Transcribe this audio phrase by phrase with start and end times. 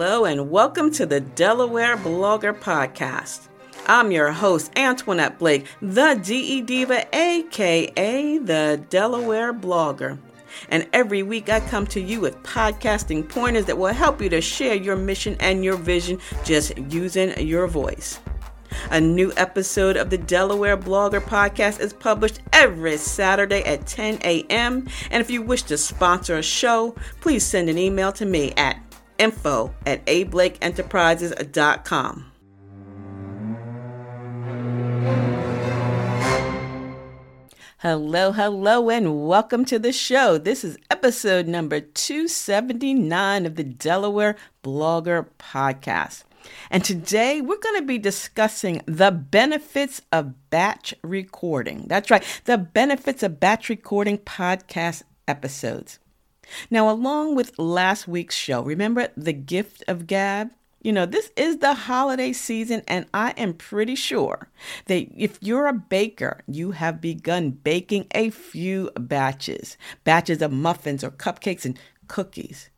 [0.00, 3.48] Hello, and welcome to the Delaware Blogger Podcast.
[3.88, 10.16] I'm your host, Antoinette Blake, the DE Diva, aka the Delaware Blogger.
[10.68, 14.40] And every week I come to you with podcasting pointers that will help you to
[14.40, 18.20] share your mission and your vision just using your voice.
[18.92, 24.86] A new episode of the Delaware Blogger Podcast is published every Saturday at 10 a.m.
[25.10, 28.87] And if you wish to sponsor a show, please send an email to me at
[29.18, 32.32] info at ablakeenterprises.com.
[37.82, 40.36] Hello, hello, and welcome to the show.
[40.36, 46.24] This is episode number 279 of the Delaware Blogger Podcast.
[46.70, 51.84] And today we're going to be discussing the benefits of batch recording.
[51.86, 56.00] That's right, the benefits of batch recording podcast episodes.
[56.70, 60.50] Now, along with last week's show, remember the gift of gab?
[60.80, 64.48] You know, this is the holiday season, and I am pretty sure
[64.86, 71.02] that if you're a baker, you have begun baking a few batches batches of muffins
[71.02, 72.70] or cupcakes and cookies.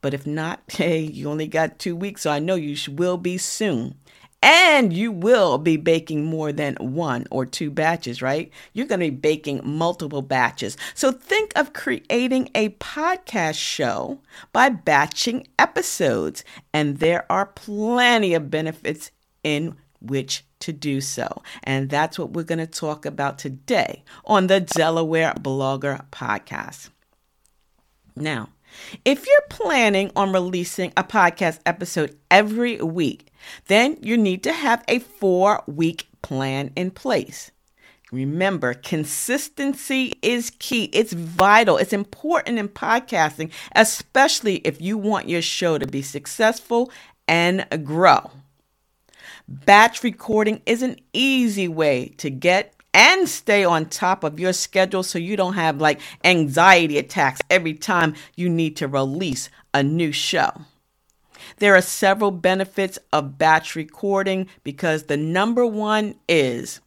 [0.00, 3.38] But if not, hey, you only got two weeks, so I know you will be
[3.38, 3.94] soon.
[4.42, 8.52] And you will be baking more than one or two batches, right?
[8.72, 10.76] You're going to be baking multiple batches.
[10.94, 14.20] So think of creating a podcast show
[14.52, 16.44] by batching episodes.
[16.72, 19.10] And there are plenty of benefits
[19.42, 21.42] in which to do so.
[21.64, 26.90] And that's what we're going to talk about today on the Delaware Blogger Podcast.
[28.14, 28.50] Now,
[29.04, 33.32] if you're planning on releasing a podcast episode every week,
[33.66, 37.50] then you need to have a four week plan in place.
[38.12, 40.84] Remember, consistency is key.
[40.92, 41.76] It's vital.
[41.76, 46.90] It's important in podcasting, especially if you want your show to be successful
[47.26, 48.30] and grow.
[49.48, 55.02] Batch recording is an easy way to get and stay on top of your schedule
[55.02, 60.10] so you don't have like anxiety attacks every time you need to release a new
[60.10, 60.50] show.
[61.58, 66.80] There are several benefits of batch recording because the number one is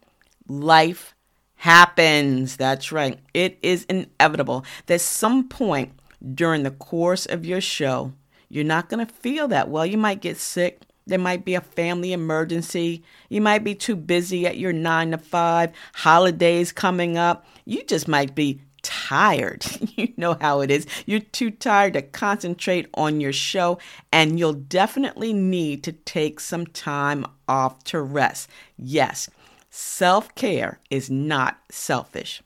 [0.48, 1.14] life
[1.58, 2.58] happens.
[2.58, 3.20] That's right.
[3.36, 5.92] It is inevitable that some point
[6.34, 8.14] during the course of your show,
[8.50, 9.86] you're not going to feel that well.
[9.86, 10.82] You might get sick.
[11.10, 13.04] There might be a family emergency.
[13.30, 17.46] You might be too busy at your nine to five, holidays coming up.
[17.66, 19.66] You just might be tired.
[19.96, 20.86] you know how it is.
[21.06, 23.80] You're too tired to concentrate on your show,
[24.12, 28.50] and you'll definitely need to take some time off to rest.
[28.78, 29.30] Yes,
[29.70, 32.42] self care is not selfish.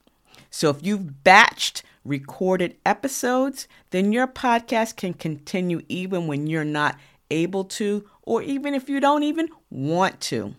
[0.50, 6.98] So if you've batched recorded episodes, then your podcast can continue even when you're not
[7.30, 10.56] able to or even if you don't even want to.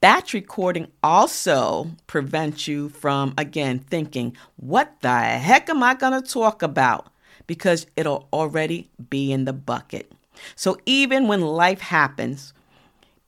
[0.00, 6.28] Batch recording also prevents you from, again, thinking, what the heck am I going to
[6.28, 7.06] talk about?
[7.46, 10.12] Because it'll already be in the bucket.
[10.56, 12.52] So even when life happens,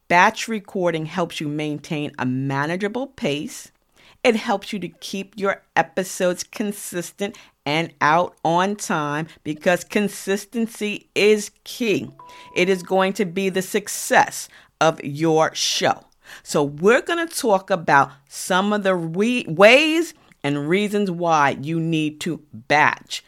[0.09, 3.73] batch recording helps you maintain a manageable pace.
[4.25, 11.51] It helps you to keep your episodes consistent and out on time because consistency is
[11.65, 12.11] key.
[12.55, 14.49] It is going to be the success
[14.81, 16.05] of your show.
[16.43, 20.13] So, we're going to talk about some of the re- ways
[20.43, 23.25] and reasons why you need to batch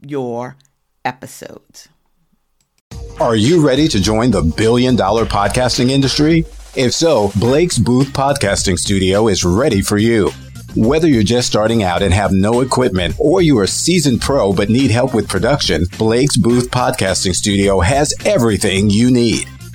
[0.00, 0.56] your
[1.04, 1.88] episodes.
[3.20, 6.44] Are you ready to join the billion dollar podcasting industry?
[6.76, 10.30] If so, Blake's Booth Podcasting Studio is ready for you.
[10.76, 14.68] Whether you're just starting out and have no equipment, or you're a seasoned pro but
[14.68, 19.48] need help with production, Blake's Booth Podcasting Studio has everything you need.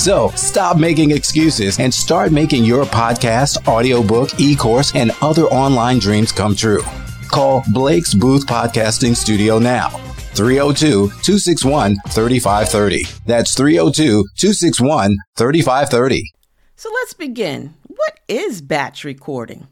[0.00, 5.98] So stop making excuses and start making your podcast, audiobook, e course, and other online
[5.98, 6.80] dreams come true.
[7.28, 9.90] Call Blake's Booth Podcasting Studio now.
[10.32, 13.04] 302 261 3530.
[13.26, 16.32] That's 302 261 3530.
[16.76, 17.74] So let's begin.
[17.86, 19.68] What is batch recording?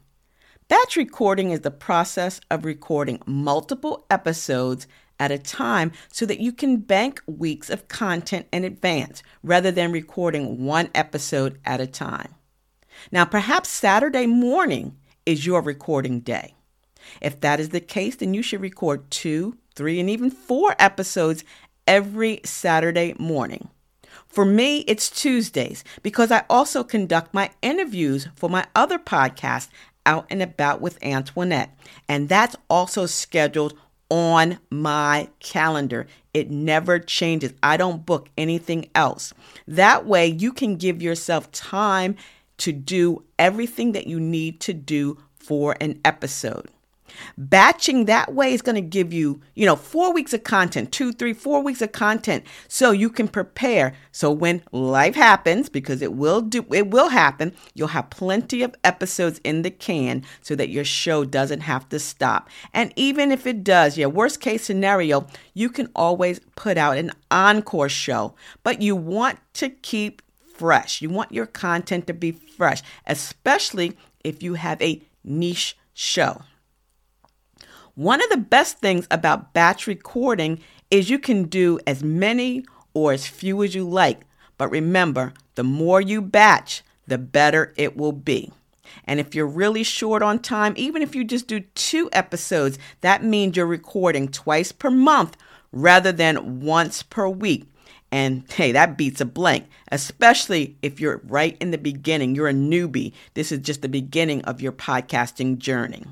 [0.67, 4.85] Batch recording is the process of recording multiple episodes
[5.19, 9.91] at a time so that you can bank weeks of content in advance rather than
[9.91, 12.33] recording one episode at a time.
[13.11, 16.55] Now, perhaps Saturday morning is your recording day.
[17.21, 21.43] If that is the case, then you should record two, three, and even four episodes
[21.87, 23.69] every Saturday morning.
[24.27, 29.69] For me, it's Tuesdays because I also conduct my interviews for my other podcast,
[30.05, 31.75] Out and About with Antoinette,
[32.07, 33.73] and that's also scheduled
[34.09, 36.07] on my calendar.
[36.33, 37.53] It never changes.
[37.61, 39.33] I don't book anything else.
[39.67, 42.15] That way, you can give yourself time
[42.57, 46.69] to do everything that you need to do for an episode.
[47.37, 51.11] Batching that way is going to give you, you know, four weeks of content, two,
[51.11, 53.93] three, four weeks of content, so you can prepare.
[54.11, 58.75] So when life happens, because it will do, it will happen, you'll have plenty of
[58.83, 62.49] episodes in the can, so that your show doesn't have to stop.
[62.73, 67.11] And even if it does, yeah, worst case scenario, you can always put out an
[67.31, 70.21] encore show, but you want to keep
[70.55, 71.01] fresh.
[71.01, 76.41] You want your content to be fresh, especially if you have a niche show.
[77.99, 82.63] One of the best things about batch recording is you can do as many
[82.93, 84.21] or as few as you like.
[84.57, 88.53] But remember, the more you batch, the better it will be.
[89.03, 93.21] And if you're really short on time, even if you just do two episodes, that
[93.21, 95.35] means you're recording twice per month
[95.73, 97.65] rather than once per week.
[98.13, 102.33] And hey, that beats a blank, especially if you're right in the beginning.
[102.33, 103.11] You're a newbie.
[103.33, 106.05] This is just the beginning of your podcasting journey.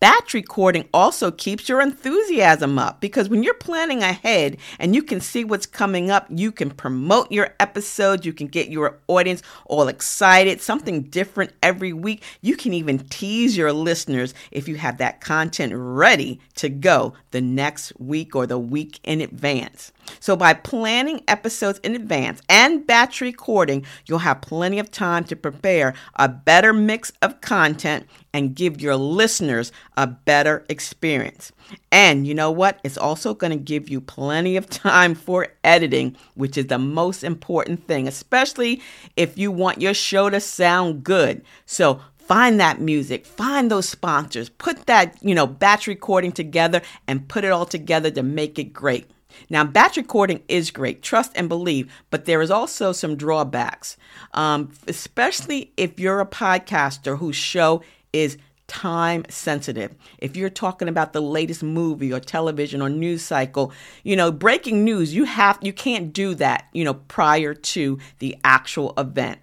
[0.00, 5.20] Batch recording also keeps your enthusiasm up because when you're planning ahead and you can
[5.20, 9.88] see what's coming up, you can promote your episodes, you can get your audience all
[9.88, 12.22] excited, something different every week.
[12.42, 17.40] You can even tease your listeners if you have that content ready to go the
[17.40, 19.90] next week or the week in advance.
[20.20, 25.36] So, by planning episodes in advance and batch recording, you'll have plenty of time to
[25.36, 31.52] prepare a better mix of content and give your listeners a better experience.
[31.90, 32.80] And you know what?
[32.84, 37.24] It's also going to give you plenty of time for editing, which is the most
[37.24, 38.80] important thing, especially
[39.16, 41.44] if you want your show to sound good.
[41.66, 47.26] So, find that music, find those sponsors, put that, you know, batch recording together and
[47.26, 49.10] put it all together to make it great.
[49.50, 53.96] Now, batch recording is great, trust and believe, but there is also some drawbacks,
[54.34, 57.82] um, especially if you're a podcaster whose show
[58.12, 59.94] is time sensitive.
[60.18, 63.72] If you're talking about the latest movie or television or news cycle,
[64.04, 68.36] you know, breaking news, you have you can't do that, you know, prior to the
[68.44, 69.40] actual event.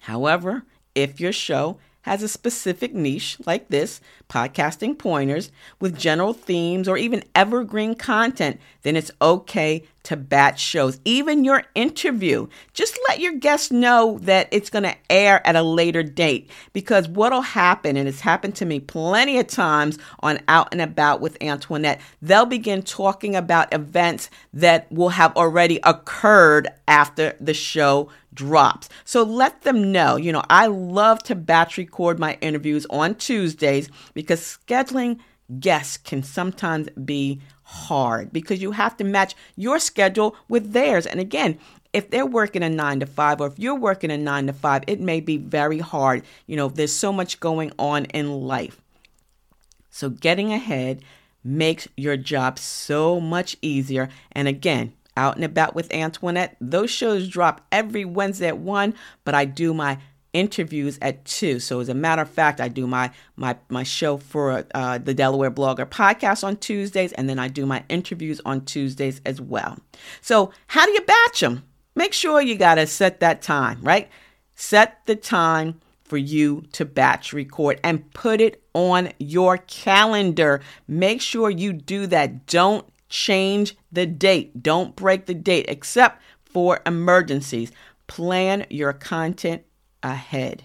[0.00, 5.50] However, if your show has a specific niche like this, podcasting pointers,
[5.80, 11.00] with general themes or even evergreen content, then it's okay to batch shows.
[11.04, 15.62] Even your interview, just let your guests know that it's going to air at a
[15.62, 20.68] later date because what'll happen, and it's happened to me plenty of times on Out
[20.72, 27.36] and About with Antoinette, they'll begin talking about events that will have already occurred after
[27.38, 28.08] the show
[28.38, 28.88] drops.
[29.04, 30.14] So let them know.
[30.14, 35.18] You know, I love to batch record my interviews on Tuesdays because scheduling
[35.58, 41.04] guests can sometimes be hard because you have to match your schedule with theirs.
[41.04, 41.58] And again,
[41.92, 44.84] if they're working a nine to five, or if you're working a nine to five,
[44.86, 46.22] it may be very hard.
[46.46, 48.80] You know, there's so much going on in life.
[49.90, 51.02] So, getting ahead
[51.42, 54.10] makes your job so much easier.
[54.30, 56.56] And again, out and About with Antoinette.
[56.60, 58.94] Those shows drop every Wednesday at 1,
[59.24, 59.98] but I do my
[60.32, 61.58] interviews at 2.
[61.58, 65.14] So as a matter of fact, I do my my my show for uh, the
[65.14, 69.78] Delaware Blogger podcast on Tuesdays and then I do my interviews on Tuesdays as well.
[70.20, 71.64] So, how do you batch them?
[71.94, 74.08] Make sure you got to set that time, right?
[74.54, 80.60] Set the time for you to batch record and put it on your calendar.
[80.86, 82.46] Make sure you do that.
[82.46, 84.62] Don't change the date.
[84.62, 87.72] Don't break the date except for emergencies.
[88.06, 89.62] Plan your content
[90.02, 90.64] ahead.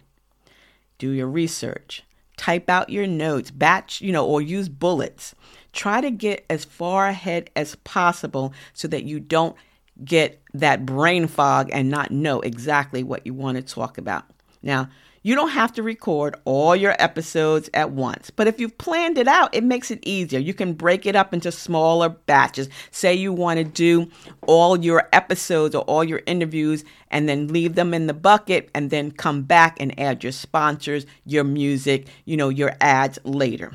[0.98, 2.04] Do your research.
[2.38, 5.36] Type out your notes, batch, you know, or use bullets.
[5.72, 9.56] Try to get as far ahead as possible so that you don't
[10.04, 14.26] get that brain fog and not know exactly what you want to talk about.
[14.62, 14.90] Now,
[15.24, 19.28] you don't have to record all your episodes at once, but if you've planned it
[19.28, 20.40] out, it makes it easier.
[20.40, 22.68] You can break it up into smaller batches.
[22.92, 24.12] Say you want to do
[24.46, 28.90] all your episodes or all your interviews and then leave them in the bucket and
[28.90, 33.72] then come back and add your sponsors, your music, you know, your ads later.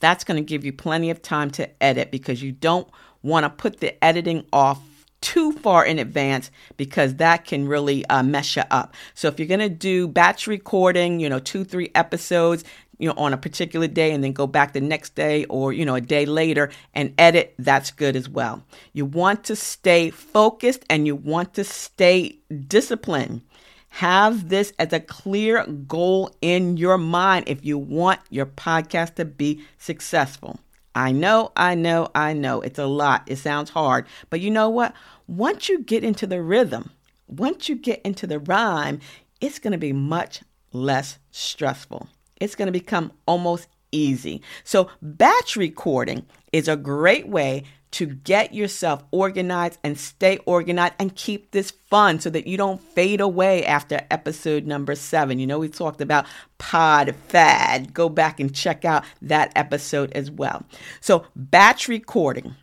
[0.00, 2.88] That's going to give you plenty of time to edit because you don't
[3.22, 4.80] want to put the editing off
[5.20, 8.94] too far in advance because that can really uh, mess you up.
[9.14, 12.64] So if you're going to do batch recording, you know, two, three episodes,
[12.98, 15.84] you know, on a particular day and then go back the next day or, you
[15.84, 18.62] know, a day later and edit, that's good as well.
[18.92, 23.42] You want to stay focused and you want to stay disciplined.
[23.94, 29.24] Have this as a clear goal in your mind if you want your podcast to
[29.24, 30.60] be successful.
[30.94, 32.60] I know, I know, I know.
[32.60, 33.22] It's a lot.
[33.26, 34.06] It sounds hard.
[34.28, 34.94] But you know what?
[35.26, 36.90] Once you get into the rhythm,
[37.28, 39.00] once you get into the rhyme,
[39.40, 40.42] it's going to be much
[40.72, 42.08] less stressful.
[42.40, 44.42] It's going to become almost easy.
[44.64, 51.14] So, batch recording is a great way to get yourself organized and stay organized and
[51.16, 55.38] keep this fun so that you don't fade away after episode number seven.
[55.38, 56.26] You know, we talked about
[56.58, 57.92] pod fad.
[57.92, 60.64] Go back and check out that episode as well.
[61.00, 62.54] So, batch recording.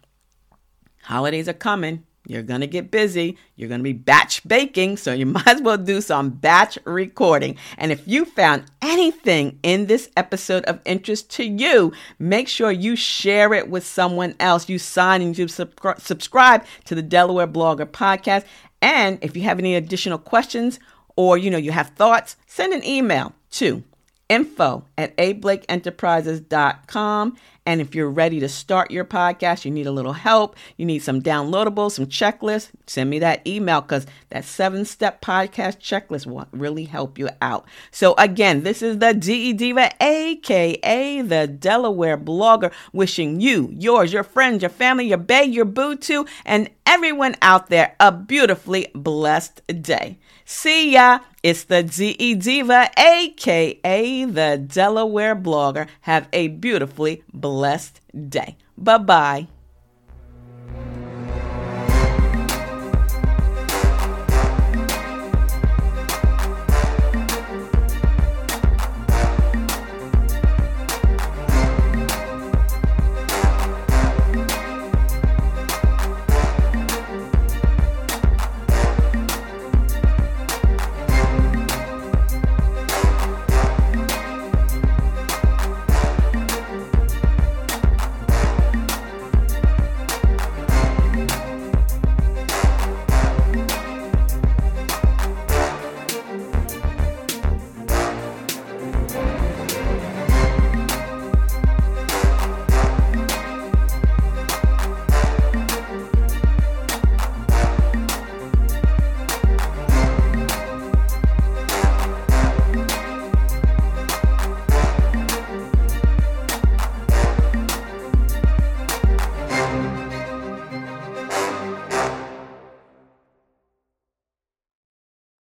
[1.04, 2.04] Holidays are coming.
[2.28, 3.38] You're going to get busy.
[3.56, 7.56] You're going to be batch baking, so you might as well do some batch recording.
[7.78, 12.98] And if you found anything in this episode of interest to you, make sure you
[12.98, 14.68] share it with someone else.
[14.68, 18.44] You sign and you subscribe to the Delaware Blogger podcast.
[18.82, 20.80] And if you have any additional questions
[21.16, 23.84] or you know you have thoughts, send an email to
[24.30, 27.36] info at ablakeenterprises.com.
[27.66, 31.00] And if you're ready to start your podcast, you need a little help, you need
[31.00, 36.48] some downloadables, some checklists, send me that email because that seven step podcast checklist will
[36.52, 37.66] really help you out.
[37.92, 44.24] So, again, this is the DE Diva, aka the Delaware blogger, wishing you, yours, your
[44.24, 49.62] friends, your family, your bae, your boo too, and everyone out there a beautifully blessed
[49.82, 50.18] day.
[50.46, 51.20] See ya.
[51.48, 55.88] It's the DE Diva, aka the Delaware blogger.
[56.02, 58.58] Have a beautifully blessed day.
[58.78, 59.48] Bye bye.